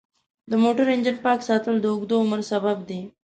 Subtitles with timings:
[0.49, 3.01] د موټر انجن پاک ساتل د اوږده عمر سبب دی.